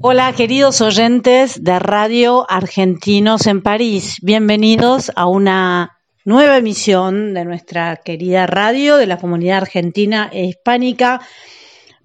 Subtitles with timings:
[0.00, 7.96] Hola queridos oyentes de Radio Argentinos en París, bienvenidos a una nueva emisión de nuestra
[7.96, 11.20] querida radio de la comunidad argentina e hispánica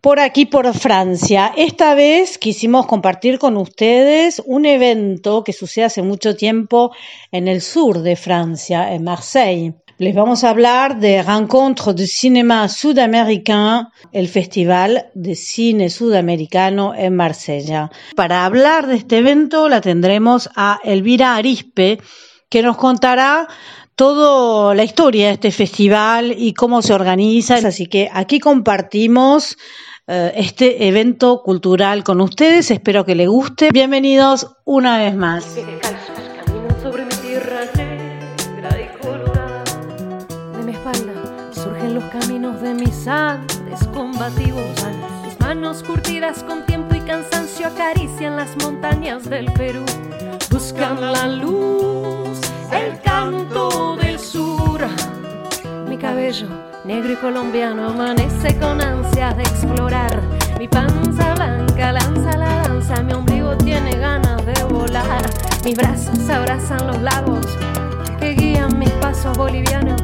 [0.01, 1.53] por aquí por Francia.
[1.55, 6.95] Esta vez quisimos compartir con ustedes un evento que sucede hace mucho tiempo
[7.31, 9.75] en el sur de Francia, en Marseille.
[9.99, 17.15] Les vamos a hablar de Rencontre de Cinéma Sudaméricain, el Festival de Cine Sudamericano en
[17.15, 17.91] Marsella.
[18.15, 21.99] Para hablar de este evento la tendremos a Elvira Arispe,
[22.49, 23.47] que nos contará
[23.95, 27.55] toda la historia de este festival y cómo se organiza.
[27.57, 29.57] Así que aquí compartimos
[30.07, 32.71] eh, este evento cultural con ustedes.
[32.71, 33.69] Espero que les guste.
[33.71, 35.55] Bienvenidos una vez más.
[42.11, 44.65] Caminos de mis Andes combativos.
[45.25, 49.83] Mis manos curtidas con tiempo y cansancio acarician las montañas del Perú.
[50.49, 52.39] Buscan la luz,
[52.71, 54.81] el canto del sur.
[55.87, 56.47] Mi cabello
[56.85, 60.21] negro y colombiano amanece con ansias de explorar.
[60.59, 65.29] Mi panza blanca lanza la danza, mi ombligo tiene ganas de volar.
[65.63, 67.45] Mis brazos abrazan los lagos
[68.19, 70.01] que guían mis pasos bolivianos.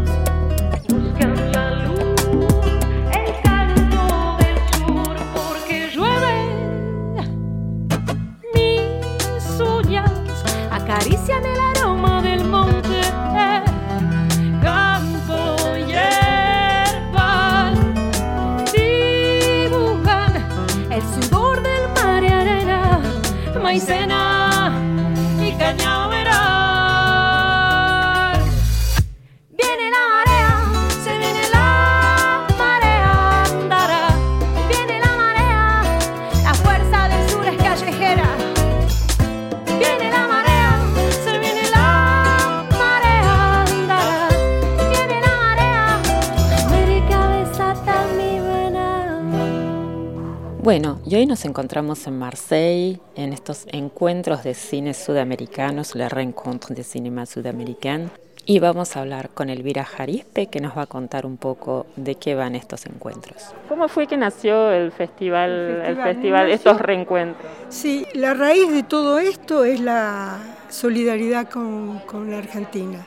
[51.09, 56.83] Y hoy nos encontramos en Marseille en estos encuentros de cine sudamericanos, la Rencontre de
[56.83, 58.09] Cinema Sudamericano,
[58.45, 62.15] y vamos a hablar con Elvira Jarispe que nos va a contar un poco de
[62.15, 63.53] qué van estos encuentros.
[63.67, 67.51] ¿Cómo fue que nació el festival, El el festival festival, nació- estos reencuentros?
[67.69, 70.37] Sí, la raíz de todo esto es la
[70.69, 73.05] solidaridad con, con la Argentina.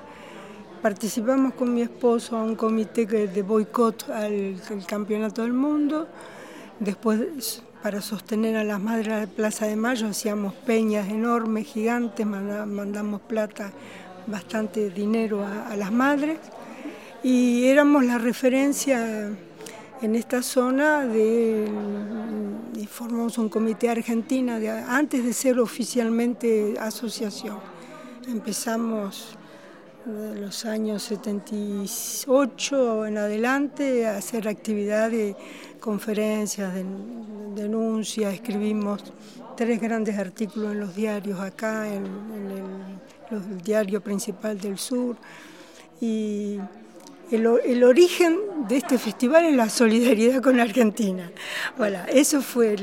[0.80, 6.08] Participamos con mi esposo a un comité que- de boicot al, al campeonato del mundo.
[6.80, 12.24] Después, para sostener a las madres de la Plaza de Mayo, hacíamos peñas enormes, gigantes,
[12.26, 13.72] manda- mandamos plata,
[14.26, 16.38] bastante dinero a, las madres.
[17.24, 19.30] Y éramos la referencia
[20.00, 27.58] en esta zona y formamos un comité argentina antes de ser oficialmente asociación.
[28.28, 29.36] Empezamos
[30.04, 35.36] de los años 78 en adelante a hacer actividades,
[35.82, 39.02] conferencias, den- denuncias, escribimos
[39.56, 45.16] tres grandes artículos en los diarios acá, en, el, diario principal del sur.
[46.00, 46.58] Y
[47.30, 48.38] el, el origen
[48.68, 51.30] de este festival es la solidaridad con Argentina.
[52.08, 52.76] Eso fue.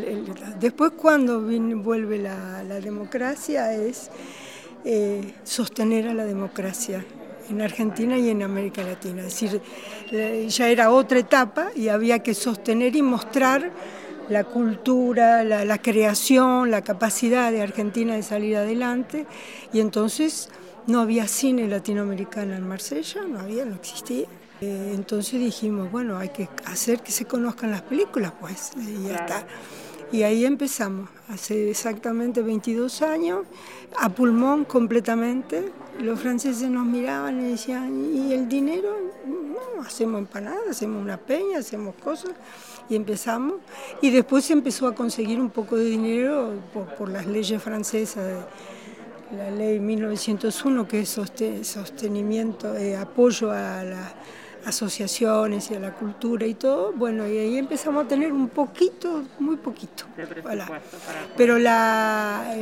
[0.59, 4.09] después, cuando vuelve la, la democracia, es
[4.83, 7.05] eh, sostener a la democracia
[7.49, 9.21] en Argentina y en América Latina.
[9.25, 9.61] Es decir,
[10.47, 13.71] ya era otra etapa y había que sostener y mostrar
[14.29, 19.25] la cultura, la, la creación, la capacidad de Argentina de salir adelante.
[19.73, 20.49] Y entonces
[20.87, 24.27] no había cine latinoamericano en Marsella, no había, no existía.
[24.61, 29.15] Eh, entonces dijimos, bueno, hay que hacer que se conozcan las películas, pues, y ya
[29.15, 29.47] está.
[30.11, 33.45] Y ahí empezamos, hace exactamente 22 años,
[33.97, 35.71] a pulmón completamente.
[35.99, 38.89] Los franceses nos miraban y decían, ¿y el dinero?
[39.25, 42.31] No, hacemos empanadas, hacemos una peña, hacemos cosas.
[42.89, 43.55] Y empezamos.
[44.01, 46.53] Y después se empezó a conseguir un poco de dinero
[46.97, 48.45] por, las leyes francesas.
[49.35, 54.13] La ley 1901, que es sostenimiento, eh, apoyo a la
[54.65, 59.23] asociaciones y a la cultura y todo, bueno, y ahí empezamos a tener un poquito,
[59.39, 60.05] muy poquito.
[61.37, 62.53] Pero la,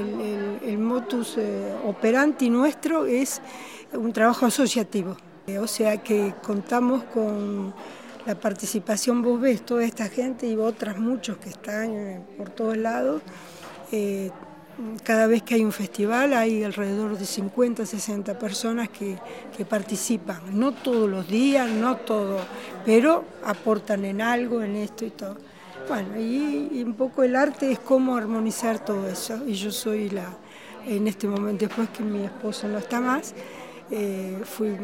[0.64, 3.42] el, motus eh, operandi nuestro es
[3.94, 5.18] un trabajo asociativo,
[5.60, 7.74] o sea que contamos con
[8.26, 12.76] la participación, vos ves, toda esta gente y otras muchos que están eh, por todos
[12.76, 13.22] lados.
[13.92, 14.32] Eh,
[15.04, 19.18] cada vez que hay un festival hay alrededor de 50, 60 personas que,
[19.66, 20.40] participan.
[20.54, 22.40] No todos los días, no todo,
[22.86, 25.36] pero aportan en algo, en esto y todo.
[25.88, 29.42] Bueno, y, un poco el arte es cómo armonizar todo eso.
[29.48, 30.38] Y yo soy la,
[30.86, 33.34] en este momento, después que mi esposo no está más,
[33.90, 34.76] eh, fui,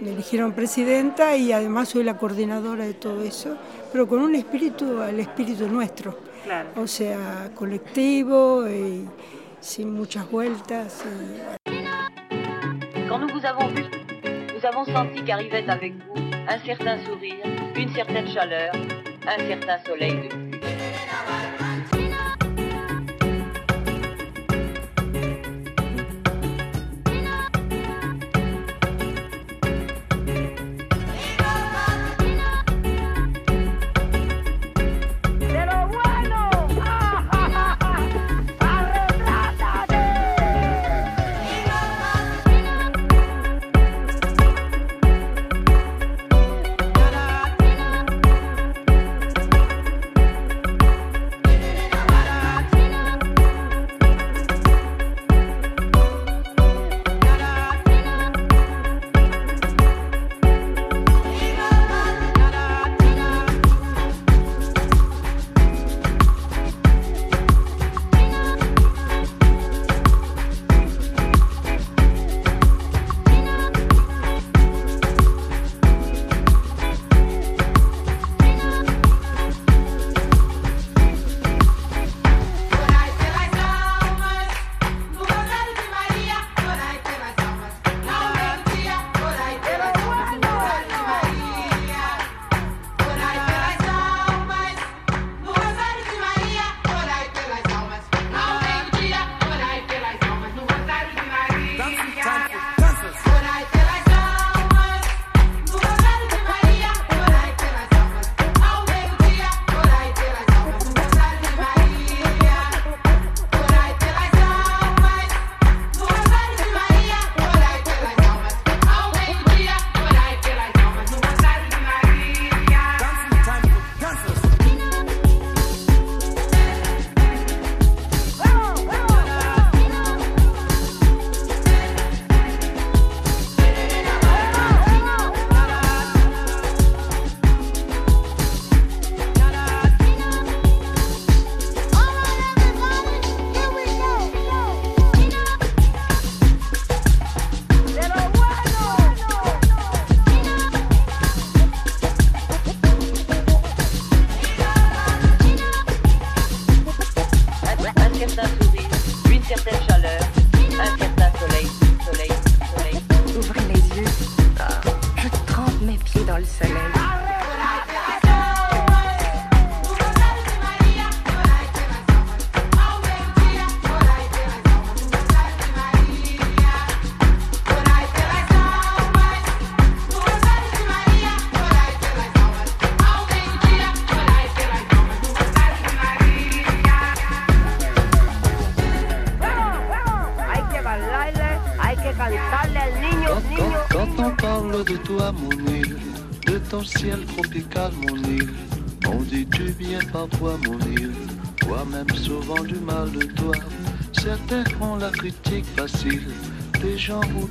[0.00, 3.56] me eligieron presidenta y además soy la coordinadora de todo eso,
[3.92, 6.18] pero con un espíritu, el espíritu nuestro.
[6.76, 9.04] O sea, colectivo y
[13.08, 13.84] Quand nous vous avons vu,
[14.54, 17.44] nous avons senti qu'arrivait avec vous un certain sourire,
[17.76, 18.72] une certaine chaleur,
[19.26, 20.45] un certain soleil de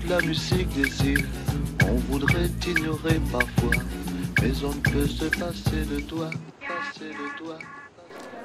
[0.10, 1.28] la musique des îles.
[1.90, 3.84] On voudrait t'ignorer parfois,
[4.42, 6.30] mais on ne peut se passer de toi,
[6.62, 7.58] passer de toi.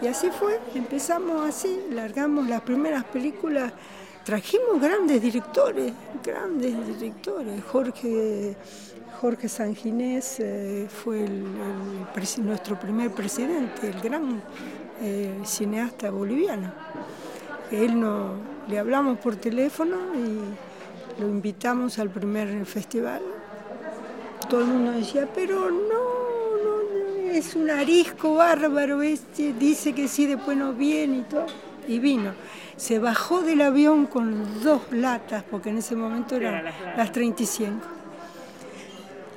[0.03, 3.73] Y así fue, empezamos así, largamos las primeras películas,
[4.25, 5.93] trajimos grandes directores,
[6.25, 7.63] grandes directores.
[7.65, 8.57] Jorge,
[9.21, 11.45] Jorge Sanginés eh, fue el,
[12.17, 14.43] el, nuestro primer presidente, el gran
[15.03, 16.73] eh, cineasta boliviano.
[17.71, 18.35] Él no,
[18.71, 23.21] le hablamos por teléfono y lo invitamos al primer festival.
[24.49, 26.03] Todo el mundo decía, pero no,
[26.65, 31.47] no, es un arisco bárbaro, este dice que sí, después no viene y todo.
[31.89, 32.33] Y vino.
[32.77, 36.65] Se bajó del avión con dos latas, porque en ese momento eran
[36.97, 38.01] las 35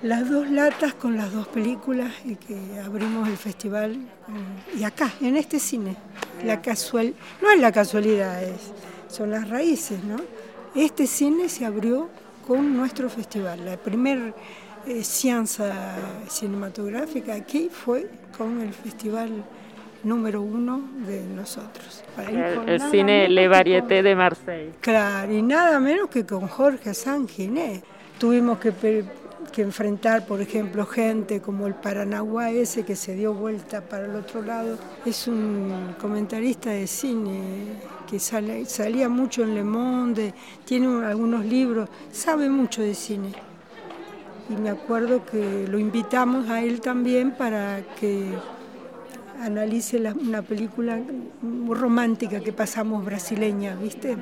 [0.04, 5.14] las dos latas con las dos películas y que abrimos el festival eh, y acá,
[5.22, 5.96] en este cine.
[6.44, 8.74] La casual, no es la casualidad, es,
[9.14, 10.18] son las raíces, ¿no?
[10.76, 12.10] Este cine se abrió
[12.48, 13.64] con nuestro festival.
[13.64, 14.34] La primera
[14.88, 15.72] eh, ciencia
[16.28, 19.30] cinematográfica aquí fue con el festival
[20.04, 22.04] número uno de nosotros.
[22.18, 24.72] El, cine Le Varieté de Marseille.
[24.82, 27.84] Claro, y nada menos que con Jorge Sanguiné.
[28.18, 28.72] Tuvimos que
[29.52, 34.16] que enfrentar, por ejemplo, gente como el Paranagua ese que se dio vuelta para el
[34.16, 34.78] otro lado.
[35.06, 37.42] Es un comentarista de cine
[38.10, 40.34] que sale, salía mucho en Le Monde,
[40.66, 43.34] tiene algunos libros, sabe mucho de cine.
[44.50, 48.26] Y me acuerdo que lo invitamos a él también para que
[49.42, 51.00] analice una película
[51.68, 54.18] romántica que pasamos brasileña, ¿viste?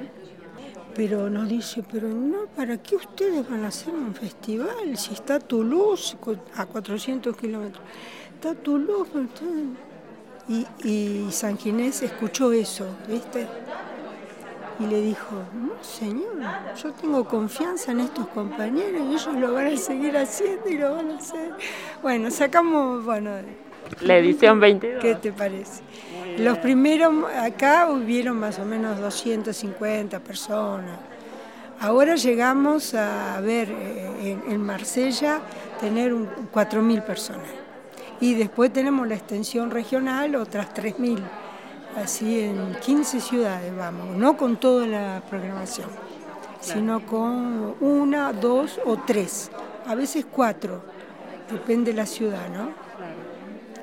[0.96, 4.98] pero nos dice, pero no, ¿para qué ustedes van a hacer un festival?
[4.98, 6.18] Si está Toulouse
[6.56, 7.84] a 400 kilómetros,
[8.34, 9.10] está Toulouse,
[10.48, 13.48] y, y San Ginés escuchó eso, ¿viste?
[14.80, 16.40] Y le dijo, no señor,
[16.82, 20.96] yo tengo confianza en estos compañeros y ellos lo van a seguir haciendo y lo
[20.96, 21.52] van a hacer.
[22.02, 23.32] Bueno, sacamos, bueno...
[24.00, 25.02] La edición 22.
[25.02, 25.84] ¿Qué te parece?
[26.38, 30.98] Los primeros, acá hubieron más o menos 250 personas.
[31.80, 35.42] Ahora llegamos a ver eh, en, Marsella
[35.80, 37.61] tener 4.000 personas.
[38.22, 41.20] Y después tenemos la extensión regional, otras 3.000.
[41.98, 45.90] Así en 15 ciudades vamos, no con toda la programación,
[46.62, 49.52] sino con una, dos o tres,
[49.86, 50.84] a veces cuatro,
[51.52, 52.70] depende de la ciudad, ¿no?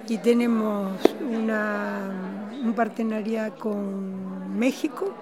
[0.08, 5.14] Y tenemos una un partenariado con México,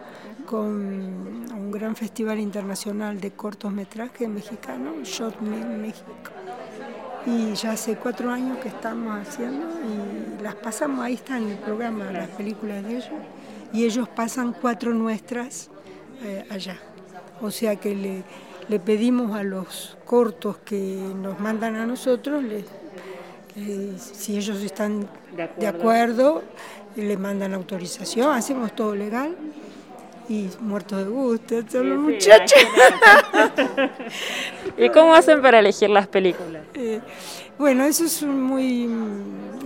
[0.47, 0.71] con
[1.53, 6.36] un gran festival internacional de cortometrajes mexicano, Shot México.
[7.27, 11.59] Y ya hace cuatro años que estamos haciendo y las pasamos, ahí está en el
[11.59, 13.11] programa, las películas de ellos,
[13.73, 15.69] y ellos pasan cuatro nuestras
[16.23, 16.79] eh, allá.
[17.41, 18.23] O sea que le,
[18.69, 22.45] le, pedimos a los cortos que nos mandan a nosotros,
[23.97, 25.09] si ellos están
[25.59, 26.43] de acuerdo
[26.95, 29.37] le mandan autorización, hacemos todo legal
[30.29, 32.59] y muertos de gusto, todos los muchachos.
[34.77, 36.63] ¿Y cómo hacen para elegir las películas?
[36.75, 37.01] Eh,
[37.59, 38.89] bueno, eso es muy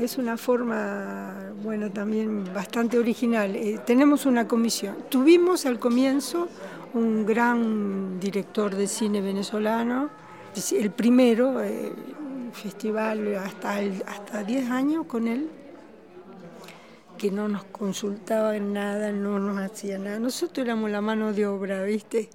[0.00, 3.55] es una forma bueno también bastante original.
[3.57, 4.97] Eh, tenemos una comisión.
[5.09, 6.49] Tuvimos al comienzo
[6.95, 10.11] un gran director de cine venezolano,
[10.73, 11.93] el primero eh,
[12.52, 15.49] festival hasta hasta 10 años con él
[17.21, 20.19] que no nos consultaba en nada, no nos hacía nada.
[20.19, 22.31] Nosotros éramos la mano de obra, ¿viste?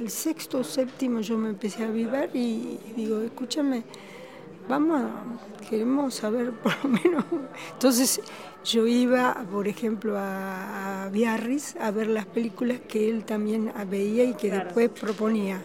[0.00, 3.82] El sexto o séptimo yo me empecé a vivir y digo, escúchame,
[4.66, 7.24] vamos, a, queremos saber por lo menos.
[7.74, 8.22] Entonces
[8.64, 14.24] yo iba, por ejemplo, a, a Biarritz a ver las películas que él también veía
[14.24, 15.60] y que después proponía.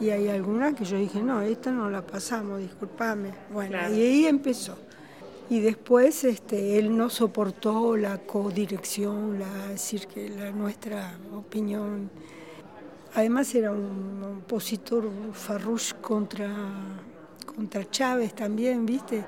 [0.00, 3.30] Y hay algunas que yo dije, no, esta no la pasamos, discúlpame.
[3.52, 4.76] Bueno, y ahí empezó.
[5.50, 12.10] Y después este, él no soportó la codirección, la, decir que la, nuestra opinión.
[13.14, 16.48] Además era un opositor farrush contra,
[17.44, 19.24] contra Chávez también, ¿viste?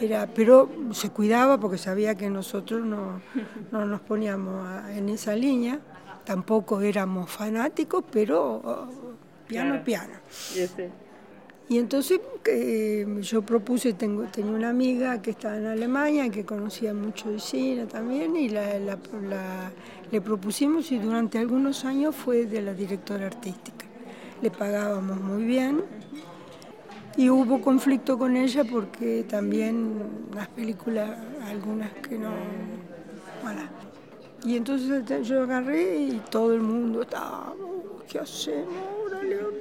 [0.00, 3.22] Era, pero se cuidaba porque sabía que nosotros no,
[3.70, 5.80] no nos poníamos en esa línea.
[6.24, 8.88] Tampoco éramos fanáticos, pero oh,
[9.46, 10.14] piano, piano.
[11.68, 12.20] Y entonces
[13.22, 17.86] yo propuse, tengo, tenía una amiga que estaba en Alemania, que conocía mucho de cine
[17.86, 23.86] también, y le propusimos y durante algunos años fue de la directora artística.
[24.42, 25.82] Le pagábamos muy bien
[27.16, 31.16] y hubo conflicto con ella porque también las películas,
[31.46, 32.32] algunas que no...
[34.44, 37.54] Y entonces yo agarré y todo el mundo estaba,
[38.08, 39.54] ¿qué hacemos ahora, León?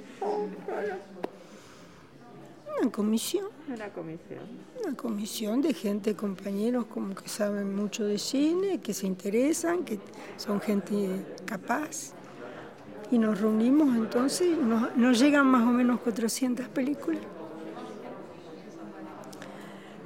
[2.81, 3.45] Una comisión.
[3.67, 4.39] Una comisión.
[4.83, 10.00] Una comisión de gente, compañeros como que saben mucho de cine, que se interesan, que
[10.38, 12.13] son gente capaz.
[13.11, 17.21] Y nos reunimos entonces, nos, nos llegan más o menos 400 películas,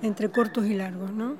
[0.01, 1.35] entre cortos y largos, ¿no?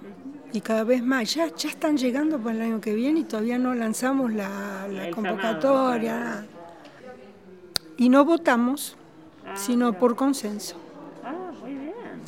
[0.53, 1.33] y cada vez más.
[1.33, 5.11] Ya, ya están llegando para el año que viene y todavía no lanzamos la, la
[5.11, 6.47] convocatoria.
[7.97, 8.95] Y no votamos,
[9.45, 10.75] Ah, sino por consenso.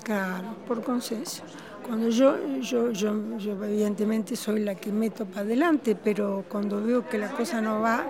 [0.07, 1.43] Claro, por consenso.
[1.85, 7.05] Cuando yo, yo, yo, yo evidentemente soy la que meto para adelante, pero cuando veo
[7.09, 8.05] que la cosa no va,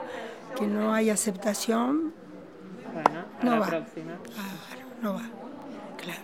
[0.55, 2.13] que no hay aceptación,
[2.93, 3.65] Bueno, a No la va.
[3.67, 4.11] próxima.
[4.23, 5.23] claro, no va.
[6.03, 6.21] Claro.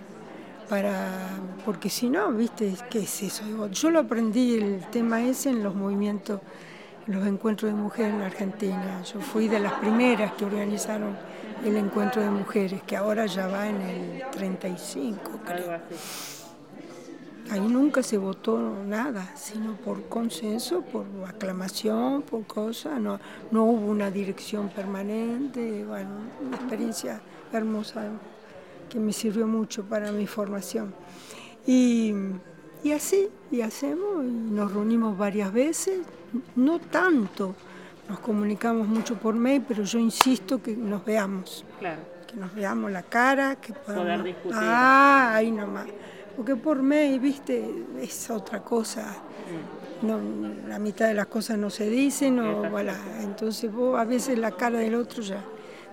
[0.69, 1.29] Para,
[1.65, 3.43] porque si no, viste, ¿qué es eso?
[3.71, 6.39] Yo lo aprendí el tema ese en los movimientos,
[7.07, 9.01] en los encuentros de mujeres en la Argentina.
[9.11, 11.17] Yo fui de las primeras que organizaron
[11.63, 15.79] el encuentro de mujeres, que ahora ya va en el 35, creo.
[17.51, 22.99] Ahí nunca se votó nada, sino por consenso, por aclamación, por cosas.
[22.99, 23.19] No,
[23.51, 25.83] no hubo una dirección permanente.
[25.83, 26.09] Bueno,
[26.45, 28.05] una experiencia hermosa
[28.89, 30.93] que me sirvió mucho para mi formación.
[31.67, 32.13] Y,
[32.83, 35.99] y así, y hacemos, y nos reunimos varias veces,
[36.55, 37.55] no tanto.
[38.09, 42.01] Nos comunicamos mucho por mail, pero yo insisto que nos veamos Claro.
[42.27, 44.03] que nos veamos la cara, que podamos...
[44.03, 44.51] Poder discutir.
[44.55, 45.87] Ah, ahí nomás.
[46.35, 47.63] Porque por mail, viste,
[48.01, 49.15] es otra cosa.
[50.01, 50.19] No,
[50.67, 52.95] la mitad de las cosas no se dicen, o, voilà.
[53.21, 55.41] entonces vos a veces la cara del otro ya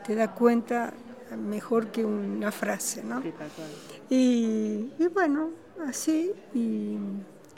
[0.05, 0.93] te da cuenta
[1.39, 3.23] mejor que una frase, ¿no?
[4.09, 5.51] Y, y bueno,
[5.87, 6.97] así, y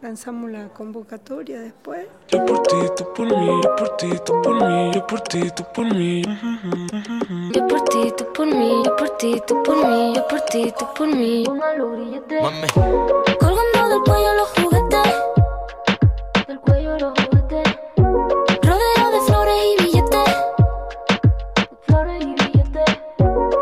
[0.03, 2.07] lanzamos la convocatoria después.
[2.29, 5.51] Yo por ti, tú por mí, yo por ti, tú por mí, yo por ti,
[5.55, 6.23] tú por mí.
[7.53, 10.73] Yo por ti, tú por mí, yo por ti, tú por mí, yo por ti,
[10.77, 11.45] tú por mí.
[11.47, 12.67] Mami,
[13.39, 15.15] Colgando del cuello los juguetes,
[16.49, 17.77] del cuello los juguetes.
[18.63, 20.31] Rodeo de flores y billetes,
[21.87, 22.99] flores y billetes.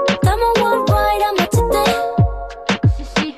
[0.09, 1.85] Estamos worldwide a machete,
[2.97, 3.37] sí, sí.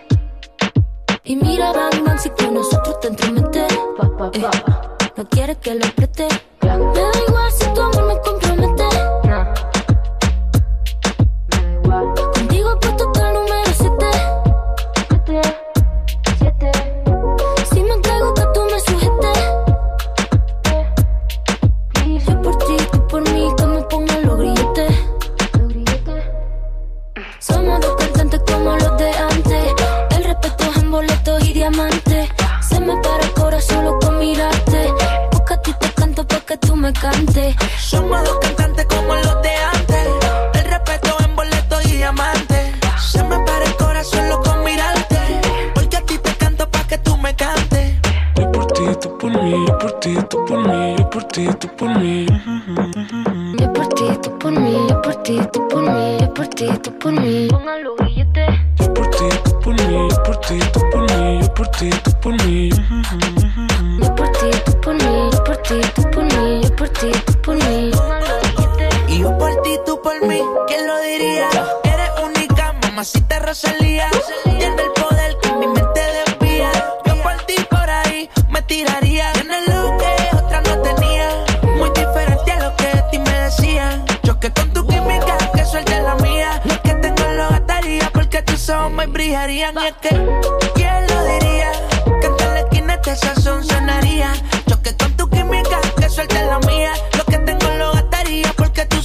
[1.25, 3.72] Y mira, bang, si con nosotros te entrometes.
[4.33, 4.42] Eh,
[5.16, 6.29] no quieres que lo preste.
[6.62, 7.52] Me da igual
[70.66, 71.48] ¿Quién lo diría?
[71.85, 74.09] Eres única, mamacita Rosalía.
[74.44, 76.70] Tiene el poder que mi mente desvía.
[77.05, 79.33] Yo por ti por ahí me tiraría.
[79.33, 81.29] Tienes lo que otra no tenía.
[81.77, 84.05] Muy diferente a lo que de ti me decían.
[84.25, 86.61] Choque con tu química, que suelte la mía.
[86.64, 89.75] Lo que tengo lo gastaría porque tus ojos me brillarían.
[90.75, 91.72] ¿quién lo diría?
[92.20, 94.33] Que en tal esquina este sazón sonaría.
[94.68, 96.92] Choque con tu química, que suelte la mía.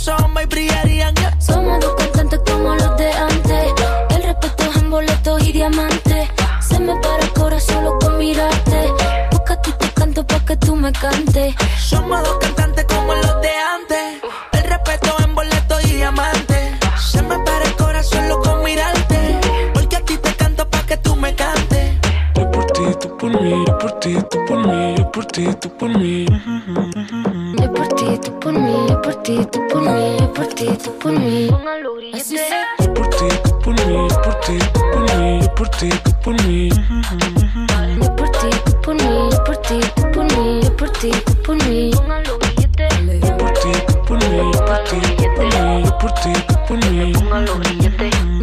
[0.08, 1.14] Tus ojos me brillarían.
[1.16, 1.42] Yeah.
[1.42, 3.74] Somos dos cantantes como los de antes.
[4.10, 6.30] El respeto es en boletos y diamantes.
[6.62, 8.94] Se me para el corazón solo con mirarte.
[9.32, 11.56] Busca a ti te canto pa' que tú me cantes.
[11.78, 14.22] Somos dos cantantes como los de antes.
[14.54, 16.80] El respeto en boleto y diamante.
[17.12, 19.40] Se me para el corazón loco con mirarte.
[19.74, 21.96] Porque a ti te canto pa' que tú me cantes.
[22.36, 25.48] Yo por ti, tú por mí, yo por ti, tú por mí, yo por ti,
[25.60, 26.26] tú por mí.
[26.26, 26.57] Ti, tú
[29.08, 31.50] por mí, yo por ti, tú por mí, yo por ti, tú por mí.
[32.14, 32.66] Así sea.
[32.80, 35.90] Yo por ti, tú por mí, yo por ti, tú por mí, yo por ti,
[35.90, 36.70] tú por mí.
[36.70, 41.12] Yo por ti, tú por mí, yo por ti, tú por mí, yo por ti,
[41.26, 41.92] tú por mí.
[41.92, 42.02] Yo
[43.38, 46.56] por ti, tú por mí, yo por ti, tú por mí, yo por ti, tú
[46.68, 47.14] por mí.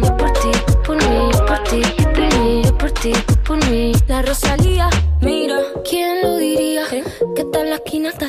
[0.01, 3.13] Yo por ti, tú por mí, yo por ti, tú por mí, yo por ti,
[3.27, 3.91] tú por mí.
[4.07, 4.89] La Rosalía,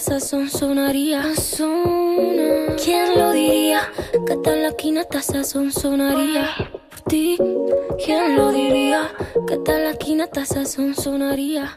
[0.06, 1.32] hasta sazón sonaría.
[2.84, 3.80] ¿Quién lo diría?
[4.24, 6.48] Que tal la esquina hasta sazón sonaría.
[6.90, 7.36] Por ti,
[8.04, 9.10] ¿quién lo diría?
[9.48, 11.76] Que tal la esquina hasta sazón sonaría.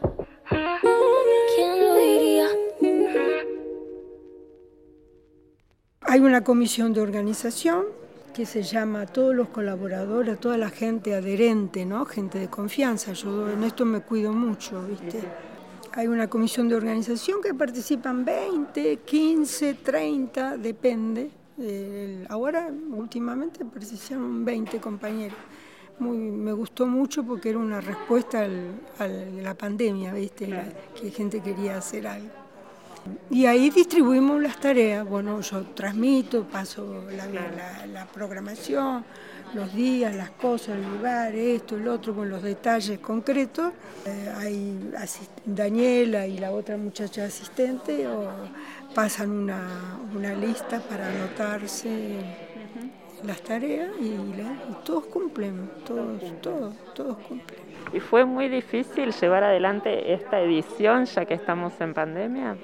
[1.55, 2.47] ¿Quién lo diría?
[6.01, 7.85] Hay una comisión de organización
[8.31, 12.05] que se llama a todos los colaboradores, a toda la gente adherente, ¿no?
[12.05, 13.13] Gente de confianza.
[13.13, 15.48] Yo en esto me cuido mucho, ¿viste?
[15.93, 21.29] Hay una comisión de organización que participan 20, 15, 30, depende.
[21.57, 25.37] Eh, ahora, últimamente, participaron 20 compañeros.
[25.99, 28.47] Muy, me gustó mucho porque era una respuesta
[28.99, 30.49] a la pandemia, ¿viste?
[30.99, 32.29] que gente quería hacer algo.
[33.29, 35.07] Y ahí distribuimos las tareas.
[35.07, 39.03] Bueno, yo transmito, paso la programación,
[39.53, 43.71] los días, las cosas, el lugar, esto, el otro, con los detalles concretos.
[44.05, 44.91] Eh, hay
[45.45, 48.29] Daniela y la otra muchacha asistente o
[48.93, 52.19] pasan una, lista para anotarse
[53.23, 54.15] las tareas y,
[54.85, 57.59] todos cumplen, todos, todos, todos cumplen.
[57.93, 62.55] ¿Y fue muy difícil llevar adelante esta edición ya que estamos en pandemia?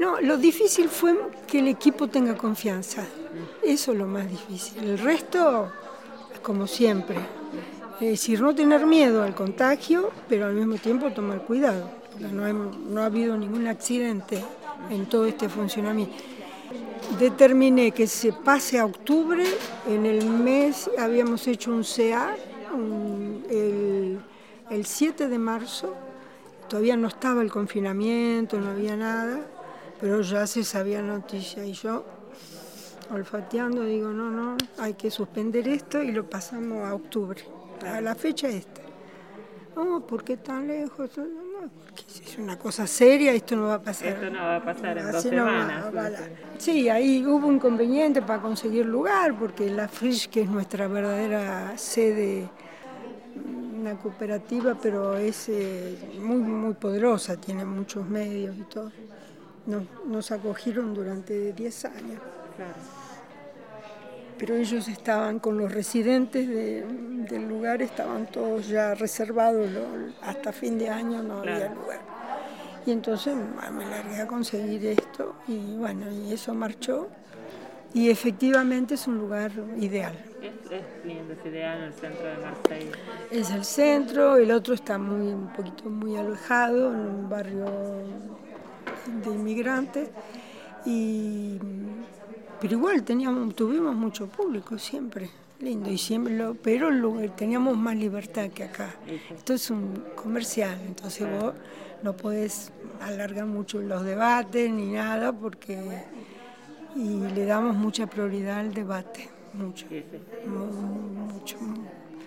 [0.00, 1.14] No, lo difícil fue
[1.46, 3.04] que el equipo tenga confianza.
[3.62, 4.82] Eso es lo más difícil.
[4.82, 5.70] El resto
[6.42, 7.18] como siempre.
[8.00, 11.90] Es decir, no tener miedo al contagio, pero al mismo tiempo tomar cuidado,
[12.32, 14.42] no, ha habido ningún accidente
[14.90, 16.14] en todo este funcionamiento.
[17.18, 19.44] Determiné que se pase a octubre,
[19.88, 22.36] en el mes habíamos hecho un CA
[23.50, 24.20] el,
[24.70, 25.94] el 7 de marzo,
[26.68, 29.40] todavía no estaba el confinamiento, no había nada,
[30.00, 32.04] pero ya se sabía noticia y yo
[33.10, 37.42] olfateando, digo, no, no, hay que suspender esto y lo pasamos a octubre,
[37.86, 38.80] a la fecha esta.
[39.76, 41.16] No, ¿por qué tan lejos?
[41.16, 44.08] No, porque es una cosa seria, esto no va a pasar.
[44.08, 45.86] Esto no va a pasar en dos semanas.
[46.58, 51.78] sí, ahí hubo un inconveniente para conseguir lugar, porque la Frisch, que es nuestra verdadera
[51.78, 52.48] sede,
[53.80, 58.92] una cooperativa, pero es eh, muy, muy poderosa, tiene muchos medios y todo.
[59.66, 62.20] Nos, nos acogieron durante 10 años.
[62.60, 63.00] Claro
[64.40, 69.68] pero ellos estaban con los residentes del lugar, estaban todos ya reservados,
[70.22, 72.00] hasta fin de año no había lugar.
[72.86, 77.08] Y entonces me largué a conseguir esto y bueno, y eso marchó.
[77.92, 80.14] Y efectivamente es un lugar ideal.
[80.40, 82.96] Es, lindo, es ideal el centro de Marsella.
[83.30, 87.66] Es el centro, el otro está muy, un poquito muy alejado, en un barrio
[89.22, 90.08] de inmigrantes.
[90.86, 91.58] Y
[92.60, 95.98] pero igual teníamos, tuvimos mucho público siempre, lindo, y
[96.62, 96.90] pero
[97.36, 98.94] teníamos más libertad que acá.
[99.34, 101.54] Esto es un comercial, entonces vos
[102.02, 105.78] no podés alargar mucho los debates ni nada porque
[106.96, 109.86] y le damos mucha prioridad al debate, mucho,
[110.46, 111.56] mucho,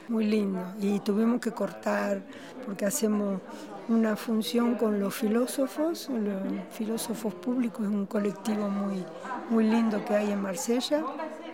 [0.07, 0.61] muy lindo.
[0.79, 2.21] Y tuvimos que cortar
[2.65, 3.41] porque hacemos
[3.89, 9.03] una función con los filósofos, los filósofos públicos, es un colectivo muy,
[9.49, 11.03] muy lindo que hay en Marsella,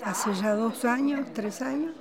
[0.04, 1.94] hace ya dos años, tres años.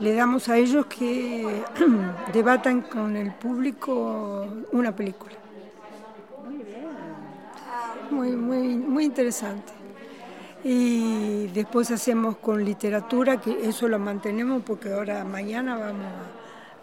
[0.00, 1.62] Le damos a ellos que
[2.32, 5.34] debatan con el público una película.
[8.10, 9.72] Muy, muy, muy interesante.
[10.64, 16.06] Y después hacemos con literatura, que eso lo mantenemos porque ahora mañana vamos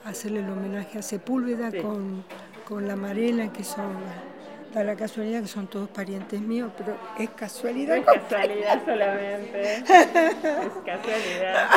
[0.05, 2.23] a hacerle el homenaje a Sepúlveda con
[2.71, 3.91] con la Marela, que son,
[4.73, 7.97] da la casualidad que son todos parientes míos, pero es casualidad.
[7.97, 9.83] es casualidad solamente, es
[10.85, 11.69] casualidad.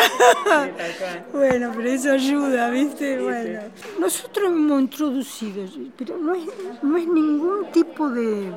[1.32, 3.20] bueno, pero eso ayuda, ¿viste?
[3.20, 3.62] bueno,
[3.98, 5.66] nosotros hemos introducido,
[5.98, 6.44] pero no es,
[6.80, 8.52] no es ningún tipo de...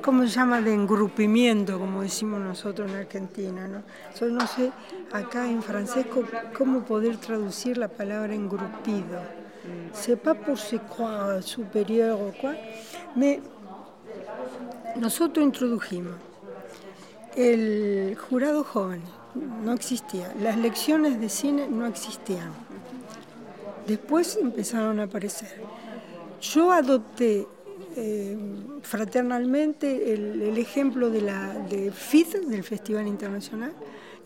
[0.00, 0.62] ¿cómo se llama?
[0.62, 3.82] De engrupimiento, como decimos nosotros en Argentina, ¿no?
[4.18, 4.72] Yo no sé
[5.12, 6.06] acá en francés
[6.56, 9.35] cómo poder traducir la palabra engrupido
[9.92, 12.54] c'est pas pour se croire superior o quoi,
[13.14, 13.40] mais
[15.00, 16.14] nosotros introdujimos
[17.36, 19.02] el jurado joven,
[19.62, 22.50] no existía, las lecciones de cine no existían.
[23.86, 25.60] Después empezaron a aparecer.
[26.40, 27.46] Yo adopté
[27.94, 28.36] eh,
[28.82, 33.72] fraternalmente el, ejemplo de la de FID, del Festival Internacional.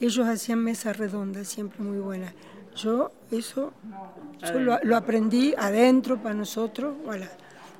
[0.00, 2.32] Ellos hacían mesas redondas, siempre muy buenas.
[2.76, 3.72] Yo eso
[4.82, 7.28] lo, aprendí adentro para nosotros, voilà.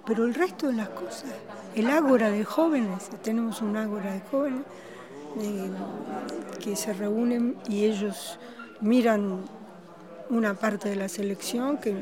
[0.04, 1.30] pero el resto de las cosas,
[1.74, 4.62] el ágora de jóvenes, tenemos un ágora de jóvenes
[5.40, 5.70] eh,
[6.60, 8.38] que se reúnen y ellos
[8.80, 9.44] miran
[10.28, 11.94] una parte de la selección que,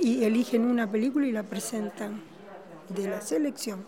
[0.00, 2.20] y eligen una película y la presentan
[2.88, 3.84] de la selección.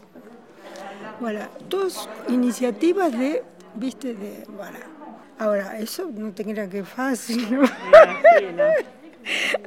[1.20, 1.48] Voilà.
[1.68, 3.42] Todas iniciativas de,
[3.74, 4.95] viste, de, voilà.
[5.38, 7.62] Ahora, eso no te creas que es fácil, ¿no?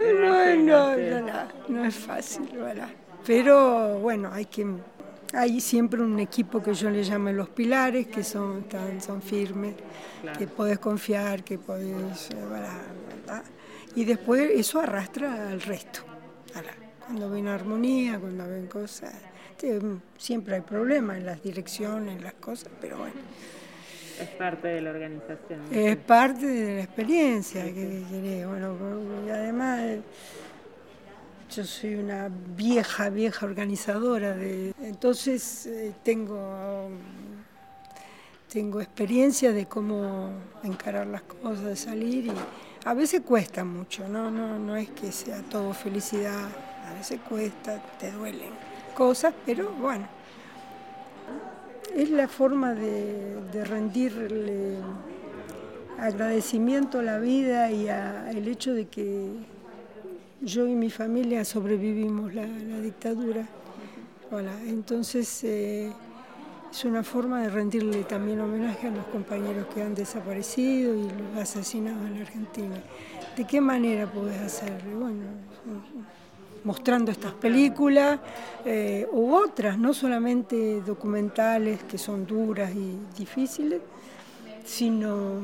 [0.02, 2.90] No, no, no, no, es fácil, ¿verdad?
[3.26, 4.66] Pero bueno, hay que
[5.34, 9.76] hay siempre un equipo que yo le llamo los pilares, que son, tan, son firmes,
[10.38, 12.30] que puedes confiar, que puedes...
[12.30, 13.44] ¿verdad?
[13.96, 16.02] Y después eso arrastra al resto.
[17.06, 19.14] Cuando ven armonía, cuando ven cosas...
[20.18, 23.16] Siempre hay problemas en las direcciones, en las cosas, pero bueno.
[24.20, 25.62] Es parte de la organización.
[25.72, 28.48] Es parte de la experiencia que querés.
[28.48, 28.76] Bueno,
[29.26, 30.00] y además
[31.56, 34.36] yo soy una vieja, vieja organizadora.
[34.36, 36.90] De, entonces eh, tengo,
[38.52, 40.32] tengo experiencia de cómo
[40.64, 42.34] encarar las cosas, de salir y
[42.86, 44.30] a veces cuesta mucho, ¿no?
[44.30, 46.50] No, no es que sea todo felicidad,
[46.88, 48.52] a veces cuesta, te duelen
[48.94, 50.08] cosas, pero bueno,
[51.96, 54.78] es la forma de, de rendirle
[56.00, 59.32] agradecimiento a la vida y al hecho de que
[60.42, 63.46] yo y mi familia sobrevivimos la, la dictadura.
[64.68, 65.92] Entonces eh,
[66.72, 71.42] es una forma de rendirle también homenaje a los compañeros que han desaparecido y los
[71.42, 72.76] asesinados en Argentina.
[73.36, 75.00] ¿De qué manera podés hacerlo?
[75.00, 75.24] Bueno,
[76.64, 78.20] mostrando estas películas
[78.66, 83.82] eh, u otras, no solamente documentales que son duras y difíciles,
[84.66, 85.42] sino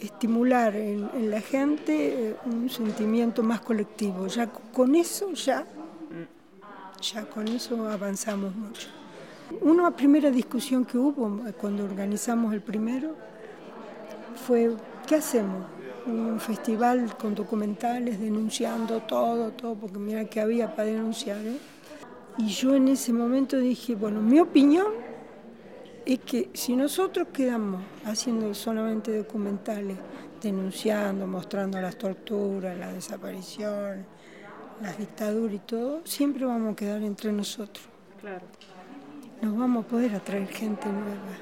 [0.00, 4.26] estimular en, la gente eh, un sentimiento más colectivo.
[4.26, 5.64] Ya con eso ya,
[7.00, 8.88] ya con eso avanzamos mucho.
[9.60, 13.14] Una primera discusión que hubo cuando organizamos el primero
[14.46, 14.74] fue,
[15.06, 15.66] ¿qué hacemos?
[16.06, 21.38] Un festival con documentales denunciando todo, todo, porque mira que había para denunciar.
[21.38, 21.58] ¿eh?
[22.38, 24.88] Y yo en ese momento dije, bueno, mi opinión
[26.04, 29.96] es que si nosotros quedamos haciendo solamente documentales,
[30.40, 34.04] denunciando, mostrando las torturas, las desapariciones,
[34.82, 37.84] las dictaduras y todo, siempre vamos a quedar entre nosotros.
[38.20, 38.44] Claro.
[39.40, 41.36] No vamos a poder atraer gente nueva,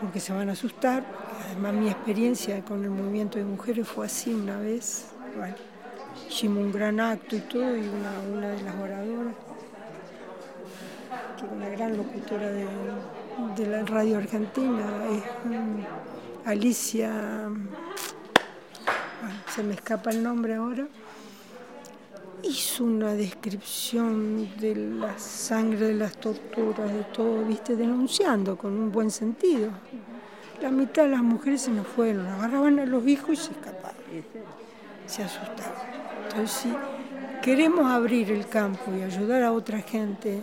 [0.00, 1.04] porque se van a asustar.
[1.46, 5.06] Además, mi experiencia con el movimiento de mujeres fue así una vez.
[5.36, 5.54] Bueno,
[6.28, 9.34] hicimos un gran acto y todo, y una, de las oradoras,
[11.38, 12.66] que una gran locutora de,
[13.66, 15.82] la radio argentina, es um,
[16.44, 17.10] Alicia,
[19.20, 20.86] bueno, se me escapa el nombre ahora,
[22.42, 28.92] hizo una descripción de la sangre, de las torturas, de todo, viste, denunciando con un
[28.92, 29.70] buen sentido.
[30.60, 33.96] La mitad de las mujeres se nos fueron, agarraban a los hijos y se escapaban,
[35.06, 35.72] se asustaban.
[36.28, 36.72] Entonces, si
[37.42, 40.40] queremos abrir el campo y ayudar a otra gente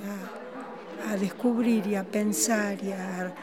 [1.05, 3.33] a, a descubrir y a pensar y a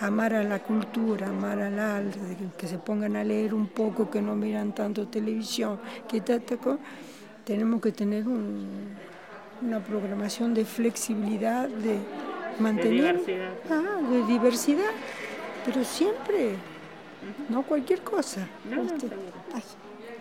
[0.00, 2.18] amar a la cultura, amar al arte,
[2.56, 6.56] que se pongan a leer un poco, que no miran tanto televisión, que tata,
[7.44, 8.66] tenemos que tener un,
[9.62, 11.98] una programación de flexibilidad, de
[12.58, 13.18] mantener...
[13.18, 13.52] De diversidad.
[13.70, 14.90] Ah, de diversidad,
[15.64, 16.54] pero siempre,
[17.48, 18.46] no cualquier cosa.
[18.68, 18.92] No, no,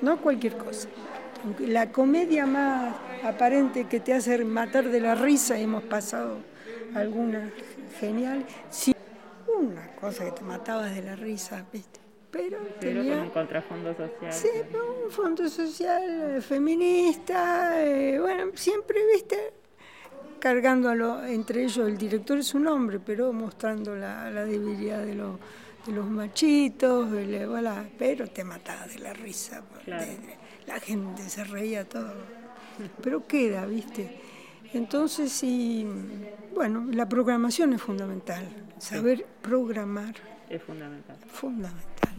[0.02, 0.90] no cualquier cosa.
[1.60, 6.38] La comedia más aparente que te hace matar de la risa, hemos pasado
[6.94, 7.52] alguna
[8.00, 8.94] genial, sí,
[9.60, 12.00] una cosa que te mataba de la risa, ¿viste?
[12.32, 13.16] Pero Pero tenía...
[13.16, 14.34] con un contrafondo social.
[14.34, 19.54] Sí, pero un fondo social eh, feminista, eh, bueno, siempre, viste,
[20.40, 25.04] cargando a lo, entre ellos, el director es un hombre, pero mostrando la, la debilidad
[25.06, 25.38] de, los
[25.86, 30.06] de los machitos, el, voilà, pero te mataba de la risa, porque Claro.
[30.68, 32.14] la gente se reía todo,
[33.02, 34.20] pero queda, viste.
[34.74, 35.88] Entonces, sí,
[36.54, 38.46] bueno, la programación es fundamental,
[38.78, 40.16] saber programar,
[40.50, 41.18] Es fundamental.
[41.28, 42.14] fundamental.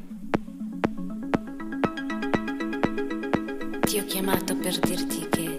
[3.87, 5.57] Ti ho chiamato per dirti che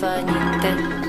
[0.00, 0.99] fa niente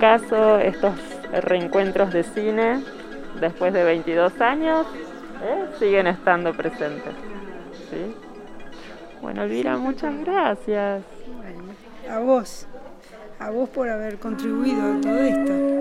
[0.00, 0.94] caso, estos
[1.30, 2.82] reencuentros de cine,
[3.38, 4.86] después de 22 años,
[5.44, 7.14] eh, siguen estando presentes.
[9.20, 11.02] Bueno, Elvira, muchas gracias.
[12.10, 12.66] A vos,
[13.38, 15.79] a vos por haber contribuido a todo esto.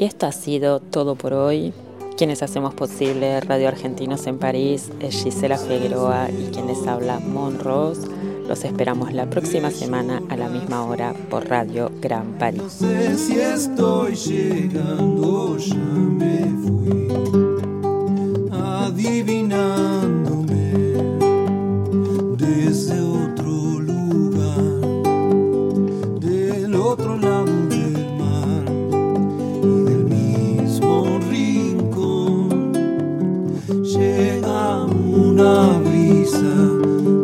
[0.00, 1.74] Y esto ha sido todo por hoy.
[2.16, 7.58] Quienes hacemos posible Radio Argentinos en París es Gisela Figueroa y quien les habla Mon
[7.58, 8.08] Rose.
[8.48, 12.62] Los esperamos la próxima semana a la misma hora por Radio Gran París.
[12.62, 16.80] No sé si estoy llegando, ya me fui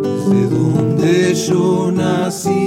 [0.02, 2.65] desde donde yo nací.